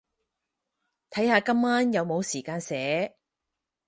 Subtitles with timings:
[1.11, 3.15] 睇下今晚有冇時間寫